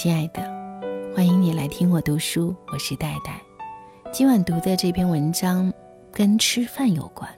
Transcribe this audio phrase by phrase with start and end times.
[0.00, 0.40] 亲爱的，
[1.12, 3.42] 欢迎你来听我读书，我是戴戴。
[4.12, 5.74] 今晚读的这篇文章
[6.12, 7.28] 跟吃饭有关。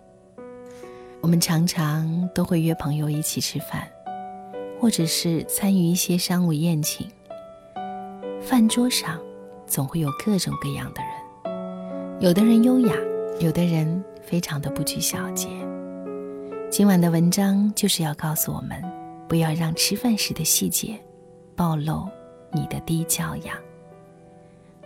[1.22, 3.88] 我们常常都会约朋友一起吃饭，
[4.78, 7.10] 或者是参与一些商务宴请。
[8.42, 9.18] 饭桌上
[9.66, 12.94] 总会有各种各样的人，有的人优雅，
[13.40, 15.48] 有的人非常的不拘小节。
[16.70, 18.84] 今晚的文章就是要告诉我们，
[19.26, 20.94] 不要让吃饭时的细节
[21.56, 22.06] 暴露。
[22.52, 23.56] 你的低教养。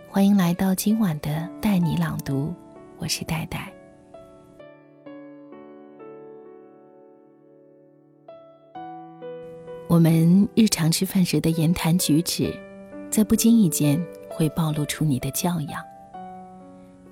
[0.07, 2.53] 欢迎来到今晚的带你朗读，
[2.97, 3.71] 我是戴戴。
[9.87, 12.53] 我们日常吃饭时的言谈举止，
[13.09, 15.83] 在不经意间会暴露出你的教养。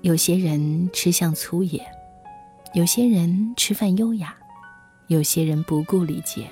[0.02, 1.84] 有些人吃相粗野，
[2.74, 4.36] 有些人吃饭优雅，
[5.06, 6.46] 有些人不顾礼节，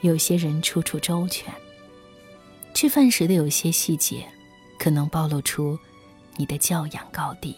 [0.00, 1.52] 有些人处处周全。
[2.74, 4.26] 吃饭时的有些细节，
[4.80, 5.78] 可能暴露出
[6.36, 7.54] 你的教养高低。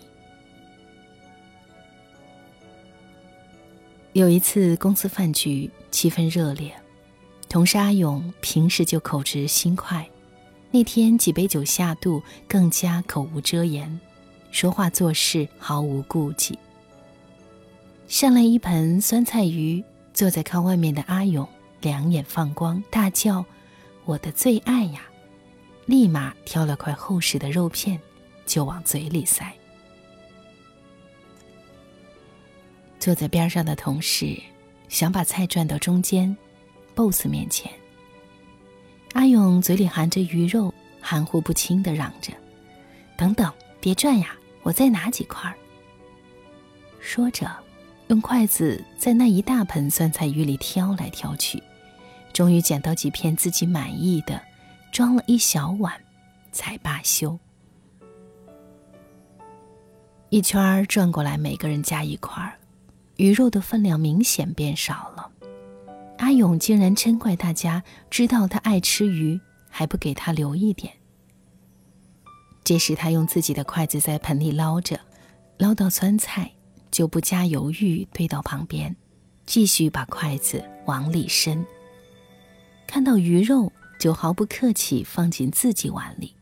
[4.12, 6.70] 有一次公司饭局，气氛热烈，
[7.48, 10.06] 同事阿勇平时就口直心快，
[10.70, 13.98] 那天几杯酒下肚，更加口无遮掩，
[14.50, 16.58] 说话做事毫无顾忌。
[18.06, 19.82] 上来一盆酸菜鱼，
[20.12, 21.48] 坐在靠外面的阿勇
[21.80, 23.42] 两眼放光，大叫。
[24.06, 25.02] 我的最爱呀！
[25.84, 28.00] 立马挑了块厚实的肉片，
[28.46, 29.52] 就往嘴里塞。
[33.00, 34.40] 坐在边上的同事
[34.88, 36.34] 想把菜转到中间
[36.94, 37.70] ，BOSS 面前。
[39.14, 42.32] 阿勇嘴里含着鱼肉，含糊不清的嚷着
[43.18, 45.52] ：“等等，别转呀，我再拿几块。”
[47.00, 47.50] 说着，
[48.06, 51.60] 用筷子在那一大盆酸菜鱼里挑来挑去。
[52.36, 54.38] 终于捡到几片自己满意的，
[54.92, 55.94] 装了一小碗，
[56.52, 57.38] 才罢休。
[60.28, 62.58] 一圈转过来，每个人夹一块
[63.16, 65.30] 鱼肉的分量明显变少了。
[66.18, 70.92] 阿勇竟然嗔怪大家知道他爱吃鱼，还不给他留一点。
[72.62, 75.00] 这时他用自己的筷子在盆里捞着，
[75.56, 76.52] 捞到酸菜
[76.90, 78.94] 就不加犹豫推到旁边，
[79.46, 81.64] 继续把筷子往里伸。
[82.86, 86.34] 看到鱼肉，就毫不客气放进自己碗里。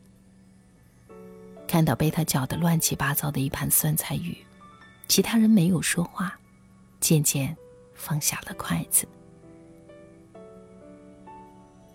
[1.67, 4.37] 看到被他搅得乱七八糟的一盘酸菜鱼，
[5.09, 6.39] 其他人没有说话，
[7.01, 7.57] 渐渐
[7.95, 9.09] 放下了筷子。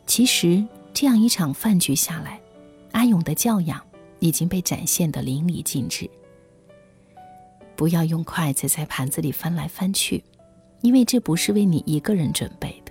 [0.05, 2.41] 其实，这样一场饭局下来，
[2.91, 3.79] 阿勇的教养
[4.19, 6.09] 已经被展现的淋漓尽致。
[7.75, 10.21] 不要用筷子在盘子里翻来翻去，
[10.81, 12.88] 因为这不是为你一个人准备的。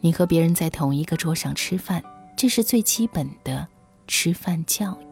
[0.00, 2.02] 你和别人在同一个桌上吃饭，
[2.36, 3.66] 这是最基本的
[4.06, 5.06] 吃饭教育。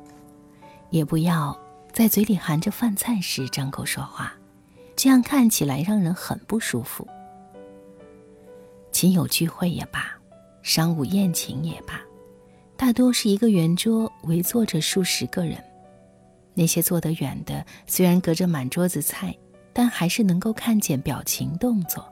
[0.91, 1.59] 也不要
[1.93, 4.33] 在嘴里含着饭菜时张口说话，
[4.97, 7.07] 这样看起来让人很不舒服。
[8.91, 10.11] 亲友聚会也罢，
[10.63, 12.01] 商务宴请也罢，
[12.77, 15.63] 大多是一个圆桌围坐着数十个人。
[16.55, 19.37] 那些坐得远的，虽然隔着满桌子菜，
[19.73, 22.11] 但还是能够看见表情动作。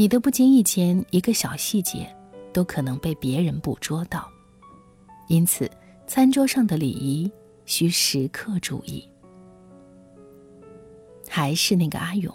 [0.00, 2.10] 你的不经意间一个小细节，
[2.54, 4.26] 都可能被别人捕捉到，
[5.28, 5.70] 因此，
[6.06, 7.30] 餐桌上的礼仪
[7.66, 9.06] 需时刻注意。
[11.28, 12.34] 还是那个阿勇，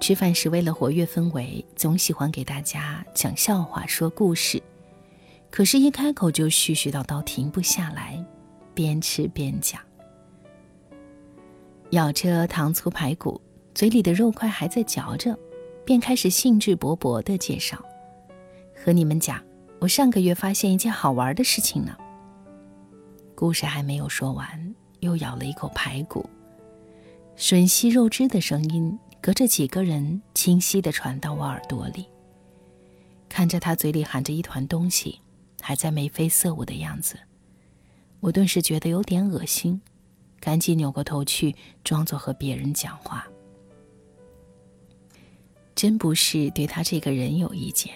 [0.00, 4.60] 吃饭时为了活跃氛围，总喜欢给大家讲笑话、说故事，
[5.48, 8.20] 可是，一开口就絮絮叨叨，停不下来，
[8.74, 9.80] 边吃边讲，
[11.90, 13.40] 咬着糖醋排骨，
[13.76, 15.38] 嘴里的肉块还在嚼着。
[15.90, 17.76] 便开始兴致勃勃地介绍，
[18.76, 19.42] 和你们讲，
[19.80, 21.96] 我上个月发现一件好玩的事情呢。
[23.34, 26.30] 故事还没有说完，又咬了一口排骨，
[27.36, 32.06] 吮吸肉汁的声音隔着几个人清晰地传到我耳朵里。
[33.28, 35.18] 看着他嘴里含着一团东西，
[35.60, 37.18] 还在眉飞色舞的样子，
[38.20, 39.80] 我顿时觉得有点恶心，
[40.38, 43.26] 赶紧扭过头去，装作和别人讲话。
[45.80, 47.94] 真不是对他这个人有意见，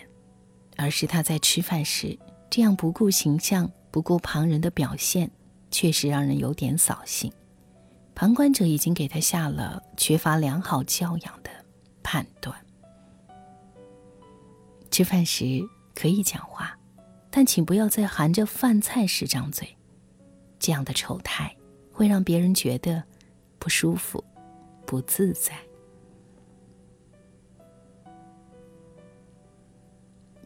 [0.74, 5.30] 而是他在吃饭时这样不顾形象、不顾旁人的表现，
[5.70, 7.30] 确实让人有点扫兴。
[8.14, 11.50] 旁观者已经给他下了缺乏良好教养的
[12.02, 12.56] 判断。
[14.90, 15.60] 吃饭时
[15.94, 16.74] 可以讲话，
[17.30, 19.76] 但请不要在含着饭菜时张嘴，
[20.58, 21.54] 这样的丑态
[21.92, 23.04] 会让别人觉得
[23.58, 24.24] 不舒服、
[24.86, 25.52] 不自在。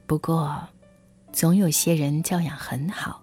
[0.08, 0.66] 不过，
[1.34, 3.22] 总有些人教养很好，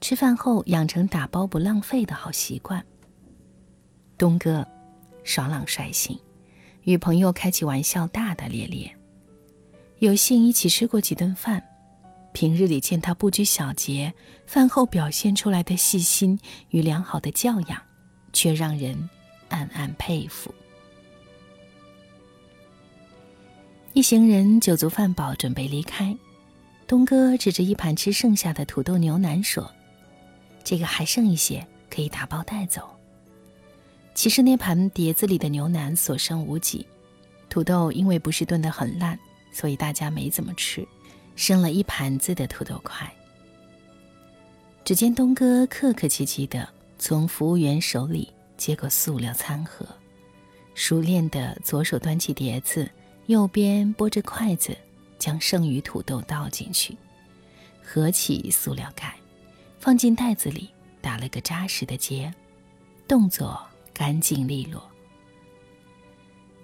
[0.00, 2.86] 吃饭后养成打包不浪费的好习惯。
[4.16, 4.64] 东哥
[5.24, 6.16] 爽朗率性，
[6.84, 8.96] 与朋友开起玩笑大大咧咧，
[9.98, 11.60] 有幸一起吃过几顿饭。
[12.32, 14.14] 平日里见他不拘小节，
[14.46, 16.38] 饭后表现出来的细心
[16.68, 17.82] 与良好的教养，
[18.32, 19.10] 却让人
[19.48, 20.54] 暗暗佩服。
[23.96, 26.14] 一行人酒足饭饱，准备离开。
[26.86, 29.72] 东哥指着一盘吃剩下的土豆牛腩说
[30.62, 32.86] ：“这个还剩一些，可以打包带走。”
[34.14, 36.86] 其实那盘碟子里的牛腩所剩无几，
[37.48, 39.18] 土豆因为不是炖得很烂，
[39.50, 40.86] 所以大家没怎么吃。
[41.34, 43.10] 剩了一盘子的土豆块。
[44.84, 46.68] 只见东哥客客气气的
[46.98, 49.86] 从服务员手里接过塑料餐盒，
[50.74, 52.86] 熟练的左手端起碟子，
[53.26, 54.76] 右边拨着筷子，
[55.18, 56.96] 将剩余土豆倒进去，
[57.84, 59.14] 合起塑料盖，
[59.78, 60.70] 放进袋子里，
[61.00, 62.32] 打了个扎实的结，
[63.06, 63.60] 动作
[63.92, 64.82] 干净利落。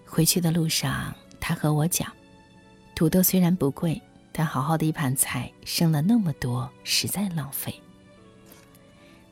[0.04, 2.12] 回去的路上，他和我讲，
[2.94, 4.00] 土豆虽然不贵。
[4.34, 7.78] 但好好的一盘菜剩了那么多，实在浪费。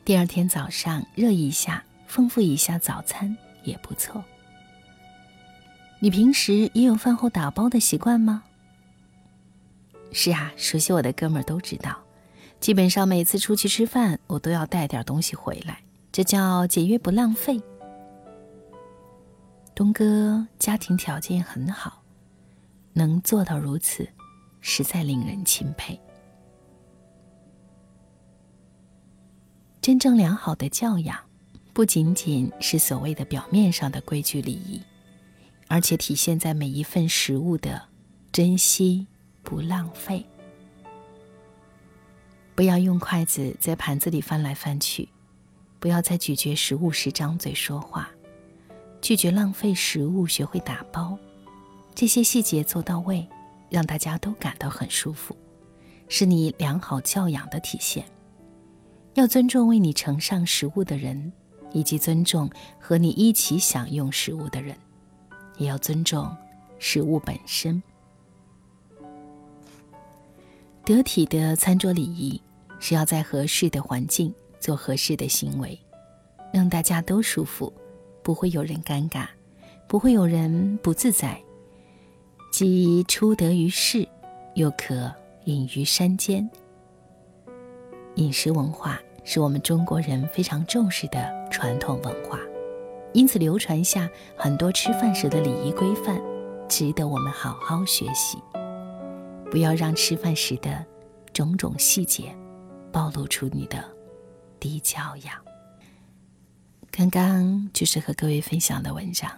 [0.05, 3.35] 第二天早上热一下，丰富一下早餐
[3.65, 4.23] 也不错。
[6.01, 8.43] 你平时也有饭后打包的习惯吗？
[10.13, 11.97] 是啊，熟悉我的哥们儿都知道，
[12.59, 17.61] 基本上每次出去吃饭，我都要带点东西回来，这叫节约不浪费。
[19.75, 22.03] 东哥家庭条件很好，
[22.93, 24.09] 能做到如此。
[24.63, 25.99] 实在令人钦佩。
[29.81, 31.19] 真正良好的教养，
[31.73, 34.79] 不仅仅是所谓的表面上的规矩礼仪，
[35.71, 37.81] 而且体现在每一份食物的
[38.33, 39.07] 珍惜
[39.45, 40.27] 不浪费。
[42.57, 45.09] 不要用筷子在盘子里翻来翻去，
[45.79, 48.11] 不要在咀嚼食物时张嘴说话，
[49.01, 51.17] 拒绝浪费食物，学会打包，
[51.95, 53.27] 这些细节做到位。
[53.71, 55.37] 让大家都感到很舒服，
[56.09, 58.05] 是你良好教养的体现。
[59.15, 61.33] 要尊重为你盛上食物的人，
[61.73, 62.51] 以及尊重
[62.81, 64.77] 和你一起享用食物的人，
[65.61, 66.35] 也要尊重
[66.79, 67.81] 食物本身。
[70.85, 72.41] 得体的餐桌礼仪
[72.81, 75.79] 是要在合适的环境做合适的行为，
[76.51, 77.71] 让大家都舒服，
[78.23, 79.27] 不会有人尴尬，
[79.87, 81.39] 不会有人不自在。
[82.51, 84.09] 既出得于世，
[84.55, 85.13] 又可
[85.45, 86.49] 隐于山间。
[88.17, 92.41] 饮食文化是我们中国人非常重视的传统文化，
[93.13, 96.21] 因此流传下很多吃饭时的礼仪规范，
[96.69, 98.39] 值得我们好好学习。
[99.51, 100.85] 不要让吃饭时的
[101.33, 102.33] 种种细节
[102.93, 103.85] 暴露出你的
[104.61, 105.35] 低教养。
[106.93, 109.29] 刚刚就是和各位分享的文章，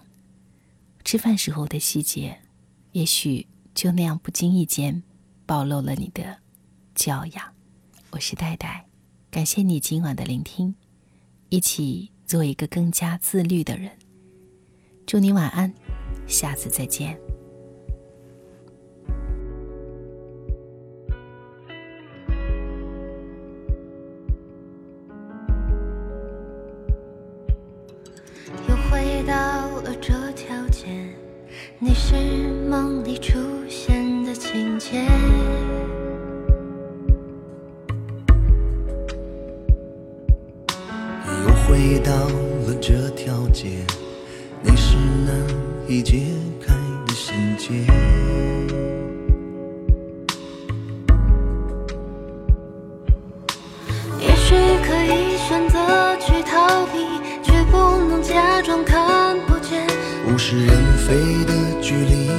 [1.03, 2.39] 吃饭时候的细节。
[2.93, 5.03] 也许就那样不经意间
[5.47, 6.37] 暴露了你的
[6.95, 7.55] 教养。
[8.11, 8.85] 我是戴戴，
[9.31, 10.75] 感谢你今晚的聆听，
[11.49, 13.91] 一起做一个更加自律的人。
[15.07, 15.73] 祝你晚安，
[16.27, 17.19] 下次再见。
[28.69, 30.87] 又回到了这条街，
[31.79, 32.15] 你是。
[32.73, 33.39] 梦里出
[33.69, 35.05] 现的情节，
[45.83, 46.23] 难以解
[46.61, 46.73] 开
[47.07, 47.75] 的心结。
[54.21, 54.55] 也许
[54.87, 56.99] 可以选择去逃避，
[57.43, 57.77] 却不
[58.09, 59.85] 能假装看不见。
[60.29, 62.31] 物是人非的距离。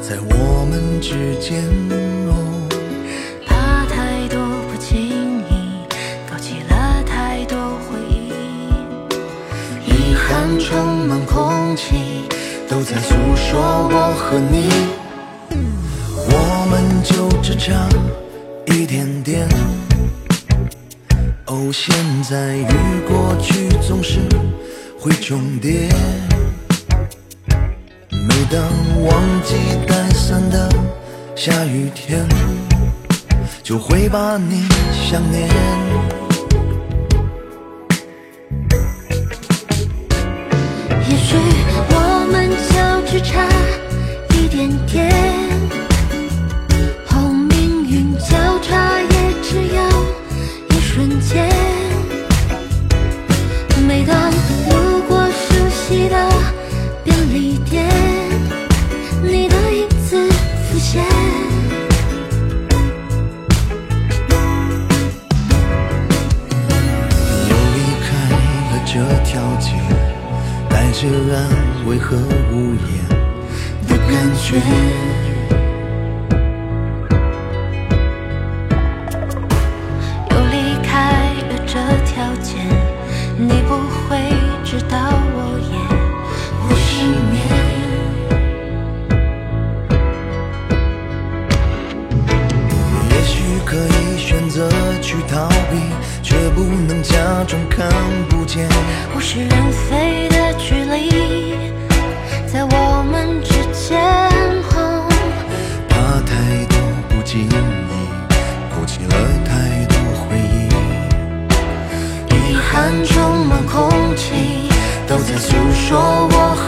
[0.00, 1.62] 在我们之间，
[10.24, 11.96] 遗憾充满空气，
[12.66, 14.70] 都在诉说我和你。
[16.30, 17.86] 我们就只差
[18.66, 19.46] 一点点，
[21.44, 22.66] 哦，现在与
[23.06, 24.18] 过去总是
[24.98, 25.90] 会重叠。
[28.10, 28.62] 每当
[29.04, 30.70] 忘记带伞的
[31.36, 32.26] 下雨天，
[33.62, 36.23] 就会把你想念。
[70.96, 71.36] 这安
[71.88, 72.16] 慰和
[72.52, 72.86] 无言
[73.88, 74.46] 的感觉。
[80.30, 81.72] 又离开了这
[82.06, 82.58] 条街，
[83.36, 83.74] 你不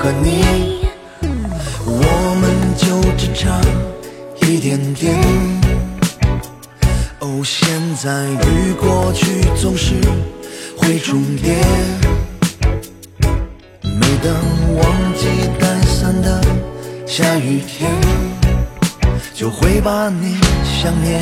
[0.06, 0.86] 和你。
[1.84, 2.44] 我们
[2.76, 2.86] 就
[3.18, 3.60] 只差
[4.40, 5.16] 一点点。
[7.18, 9.26] 哦，现在与过去
[9.60, 9.94] 总是
[10.76, 11.56] 会重叠。
[13.82, 14.32] 每当
[14.76, 15.26] 忘记
[15.58, 16.40] 带伞的
[17.04, 17.90] 下雨天，
[19.34, 21.20] 就会把你想念。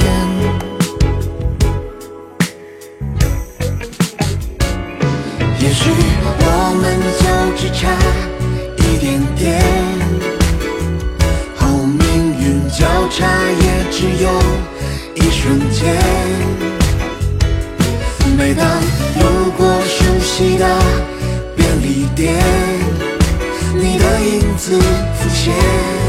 [5.59, 5.91] 也许
[6.37, 7.25] 我们就
[7.57, 7.89] 只差
[8.95, 9.61] 一点点，
[11.57, 11.99] 后命
[12.41, 14.31] 运交叉也只有
[15.17, 15.97] 一瞬间。
[18.39, 18.65] 每当
[19.21, 20.65] 路过熟悉的
[21.57, 22.41] 便利店，
[23.75, 26.04] 你的影子浮现。